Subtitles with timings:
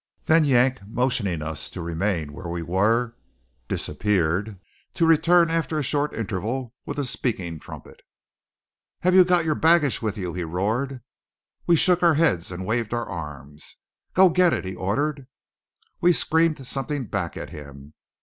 [0.23, 3.13] Then Yank motioning us to remain where we were,
[3.67, 4.57] disappeared,
[4.95, 8.01] to return after a short interval, with a speaking trumpet.
[9.01, 11.03] "Have you got your baggage with you?" he roared.
[11.67, 13.77] We shook our heads and waved our arms.
[14.15, 15.27] "Go get it!" he ordered.
[15.99, 17.93] We screamed something back at him.